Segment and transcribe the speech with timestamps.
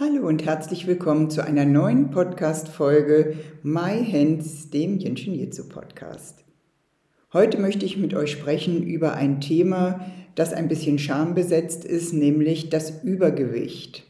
[0.00, 6.42] Hallo und herzlich willkommen zu einer neuen Podcast-Folge My Hands, dem Jenschen Jitsu Podcast.
[7.34, 12.70] Heute möchte ich mit euch sprechen über ein Thema, das ein bisschen schambesetzt ist, nämlich
[12.70, 14.04] das Übergewicht.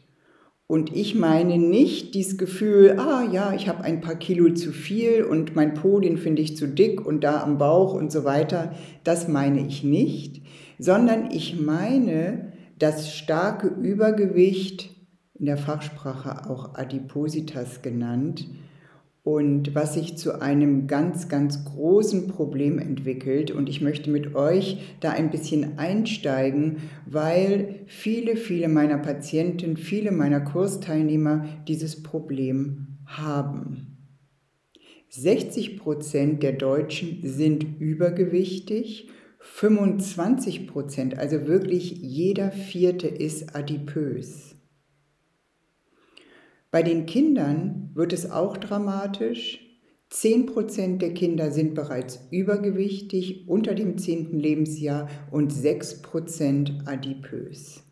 [0.65, 5.25] Und ich meine nicht dieses Gefühl, ah ja, ich habe ein paar Kilo zu viel
[5.25, 8.73] und mein Po, den finde ich zu dick und da am Bauch und so weiter.
[9.03, 10.41] Das meine ich nicht,
[10.79, 14.90] sondern ich meine das starke Übergewicht
[15.41, 18.47] in der Fachsprache auch Adipositas genannt
[19.23, 23.49] und was sich zu einem ganz, ganz großen Problem entwickelt.
[23.49, 30.11] Und ich möchte mit euch da ein bisschen einsteigen, weil viele, viele meiner Patienten, viele
[30.11, 33.97] meiner Kursteilnehmer dieses Problem haben.
[35.09, 44.55] 60 Prozent der Deutschen sind übergewichtig, 25 Prozent, also wirklich jeder vierte ist adipös.
[46.71, 49.59] Bei den Kindern wird es auch dramatisch.
[50.09, 54.39] 10% der Kinder sind bereits übergewichtig unter dem 10.
[54.39, 57.83] Lebensjahr und 6% adipös.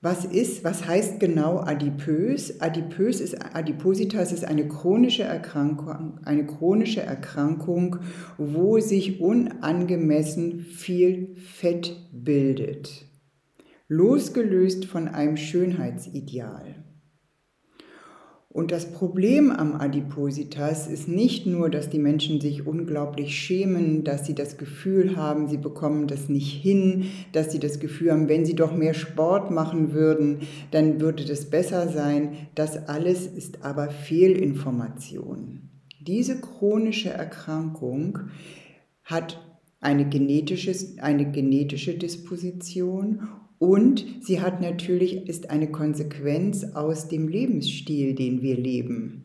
[0.00, 2.60] Was ist, was heißt genau adipös?
[2.60, 7.96] Adipös ist, Adipositas ist eine chronische Erkrankung, eine chronische Erkrankung,
[8.36, 13.08] wo sich unangemessen viel Fett bildet
[13.88, 16.84] losgelöst von einem Schönheitsideal.
[18.50, 24.26] Und das Problem am Adipositas ist nicht nur, dass die Menschen sich unglaublich schämen, dass
[24.26, 28.44] sie das Gefühl haben, sie bekommen das nicht hin, dass sie das Gefühl haben, wenn
[28.44, 30.40] sie doch mehr Sport machen würden,
[30.70, 32.48] dann würde das besser sein.
[32.54, 35.70] Das alles ist aber Fehlinformation.
[36.00, 38.18] Diese chronische Erkrankung
[39.04, 39.40] hat
[39.80, 48.14] eine genetische, eine genetische Disposition und sie hat natürlich, ist eine Konsequenz aus dem Lebensstil,
[48.14, 49.24] den wir leben.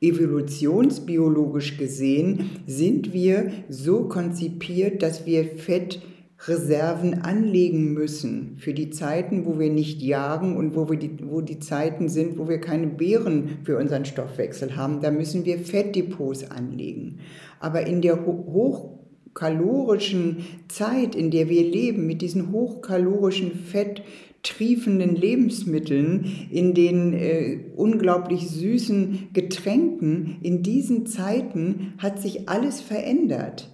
[0.00, 9.58] Evolutionsbiologisch gesehen sind wir so konzipiert, dass wir Fettreserven anlegen müssen für die Zeiten, wo
[9.58, 13.58] wir nicht jagen und wo, wir die, wo die Zeiten sind, wo wir keine Beeren
[13.64, 15.00] für unseren Stoffwechsel haben.
[15.00, 17.20] Da müssen wir Fettdepots anlegen.
[17.58, 18.95] Aber in der hoch
[19.36, 28.48] kalorischen Zeit, in der wir leben, mit diesen hochkalorischen, fetttriefenden Lebensmitteln, in den äh, unglaublich
[28.48, 33.70] süßen Getränken, in diesen Zeiten hat sich alles verändert.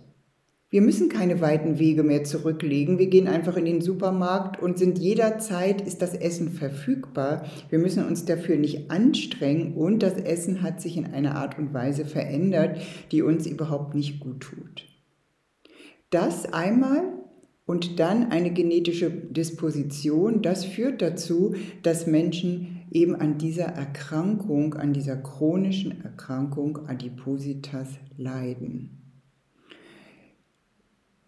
[0.69, 2.99] Wir müssen keine weiten Wege mehr zurücklegen.
[2.99, 7.45] Wir gehen einfach in den Supermarkt und sind jederzeit ist das Essen verfügbar.
[7.69, 11.73] Wir müssen uns dafür nicht anstrengen und das Essen hat sich in einer Art und
[11.73, 12.81] Weise verändert,
[13.13, 14.92] die uns überhaupt nicht gut tut.
[16.13, 17.05] Das einmal
[17.65, 24.93] und dann eine genetische Disposition, das führt dazu, dass Menschen eben an dieser Erkrankung, an
[24.93, 28.99] dieser chronischen Erkrankung Adipositas leiden.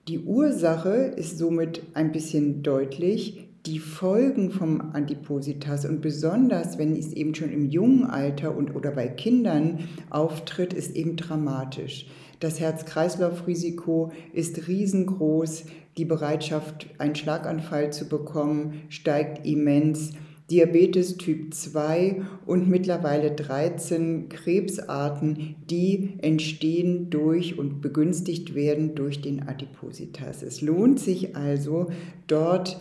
[0.06, 3.48] Die Ursache ist somit ein bisschen deutlich.
[3.64, 8.90] Die Folgen vom Adipositas und besonders, wenn es eben schon im jungen Alter und oder
[8.90, 12.06] bei Kindern auftritt, ist eben dramatisch.
[12.44, 15.64] Das Herz-Kreislauf-Risiko ist riesengroß.
[15.96, 20.10] Die Bereitschaft, einen Schlaganfall zu bekommen, steigt immens.
[20.50, 29.48] Diabetes Typ 2 und mittlerweile 13 Krebsarten, die entstehen durch und begünstigt werden durch den
[29.48, 30.42] Adipositas.
[30.42, 31.86] Es lohnt sich also,
[32.26, 32.78] dort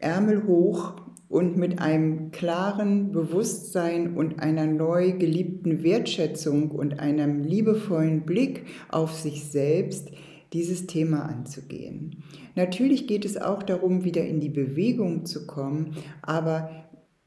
[0.00, 0.94] Ärmel hoch
[1.28, 9.14] und mit einem klaren Bewusstsein und einer neu geliebten Wertschätzung und einem liebevollen Blick auf
[9.14, 10.10] sich selbst
[10.52, 12.22] dieses Thema anzugehen.
[12.54, 16.70] Natürlich geht es auch darum, wieder in die Bewegung zu kommen, aber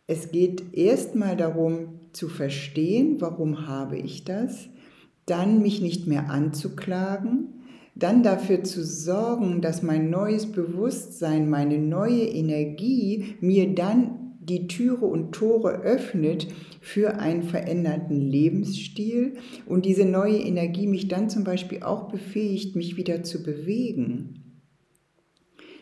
[0.07, 4.69] es geht erstmal darum zu verstehen, warum habe ich das,
[5.25, 7.56] dann mich nicht mehr anzuklagen,
[7.99, 15.05] dann dafür zu sorgen, dass mein neues Bewusstsein, meine neue Energie mir dann die Türe
[15.05, 16.47] und Tore öffnet
[16.79, 19.33] für einen veränderten Lebensstil
[19.65, 24.46] und diese neue Energie mich dann zum Beispiel auch befähigt, mich wieder zu bewegen.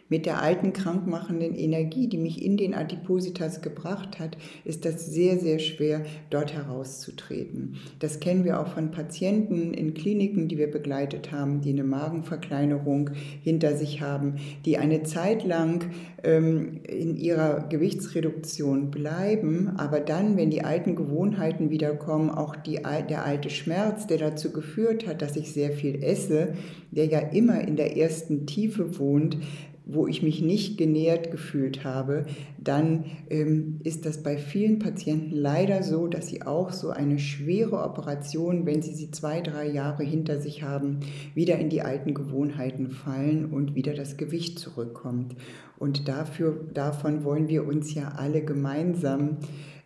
[0.07, 5.40] Mit der alten krankmachenden Energie, die mich in den Adipositas gebracht hat, ist das sehr,
[5.40, 7.78] sehr schwer, dort herauszutreten.
[8.00, 13.10] Das kennen wir auch von Patienten in Kliniken, die wir begleitet haben, die eine Magenverkleinerung
[13.42, 14.36] hinter sich haben,
[14.66, 15.90] die eine Zeit lang
[16.24, 22.80] ähm, in ihrer Gewichtsreduktion bleiben, aber dann, wenn die alten Gewohnheiten wiederkommen, auch die,
[23.10, 26.54] der alte Schmerz, der dazu geführt hat, dass ich sehr viel esse,
[26.92, 29.38] der ja immer in der ersten Tiefe wohnt,
[29.86, 32.26] wo ich mich nicht genährt gefühlt habe,
[32.58, 37.84] dann ähm, ist das bei vielen Patienten leider so, dass sie auch so eine schwere
[37.84, 41.02] Operation, wenn sie sie zwei, drei Jahre hinter sich haben,
[41.36, 45.36] wieder in die alten Gewohnheiten fallen und wieder das Gewicht zurückkommt.
[45.78, 49.38] Und dafür, davon wollen wir uns ja alle gemeinsam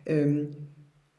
[0.06, 0.48] ähm,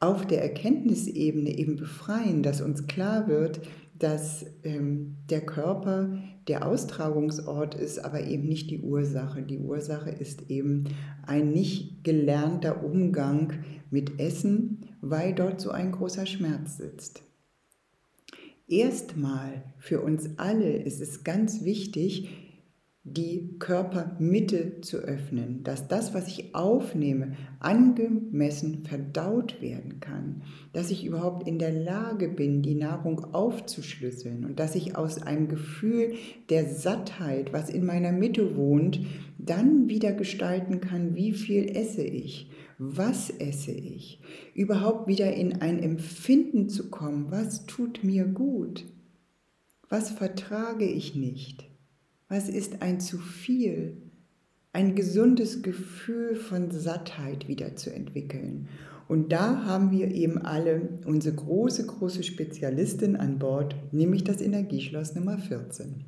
[0.00, 3.60] auf der Erkenntnisebene eben befreien, dass uns klar wird,
[3.96, 6.18] dass ähm, der Körper
[6.48, 9.42] der Austragungsort ist, aber eben nicht die Ursache.
[9.42, 10.84] Die Ursache ist eben
[11.26, 13.52] ein nicht gelernter Umgang
[13.90, 17.22] mit Essen, weil dort so ein großer Schmerz sitzt.
[18.68, 22.30] Erstmal für uns alle ist es ganz wichtig,
[23.04, 31.04] die Körpermitte zu öffnen, dass das, was ich aufnehme, angemessen verdaut werden kann, dass ich
[31.04, 36.14] überhaupt in der Lage bin, die Nahrung aufzuschlüsseln und dass ich aus einem Gefühl
[36.48, 39.00] der Sattheit, was in meiner Mitte wohnt,
[39.36, 44.20] dann wieder gestalten kann, wie viel esse ich, was esse ich,
[44.54, 48.84] überhaupt wieder in ein Empfinden zu kommen, was tut mir gut,
[49.88, 51.71] was vertrage ich nicht
[52.32, 53.98] was ist ein zu viel?
[54.72, 58.68] Ein gesundes Gefühl von Sattheit wieder zu entwickeln.
[59.06, 65.14] Und da haben wir eben alle unsere große, große Spezialistin an Bord, nämlich das Energieschloss
[65.14, 66.06] Nummer 14.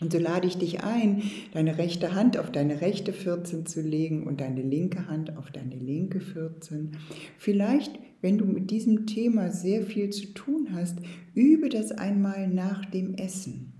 [0.00, 1.22] Und so lade ich dich ein,
[1.52, 5.76] deine rechte Hand auf deine rechte 14 zu legen und deine linke Hand auf deine
[5.76, 6.96] linke 14.
[7.36, 10.96] Vielleicht, wenn du mit diesem Thema sehr viel zu tun hast,
[11.34, 13.71] übe das einmal nach dem Essen.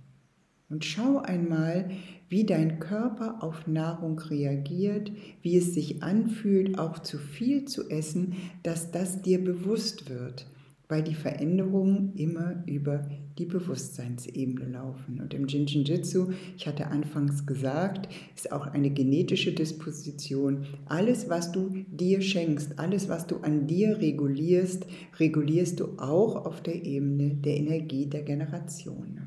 [0.73, 1.91] Und schau einmal,
[2.31, 8.33] wie dein Körper auf Nahrung reagiert, wie es sich anfühlt, auch zu viel zu essen,
[8.63, 10.47] dass das dir bewusst wird,
[10.89, 15.21] weil die Veränderungen immer über die Bewusstseinsebene laufen.
[15.21, 20.65] Und im Jinjin-Jitsu, ich hatte anfangs gesagt, ist auch eine genetische Disposition.
[20.87, 24.87] Alles, was du dir schenkst, alles, was du an dir regulierst,
[25.21, 29.22] regulierst du auch auf der Ebene der Energie der Generationen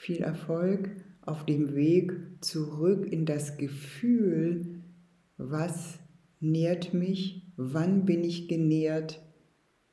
[0.00, 4.80] viel Erfolg auf dem Weg zurück in das Gefühl,
[5.36, 5.98] was
[6.40, 9.20] nährt mich, wann bin ich genährt,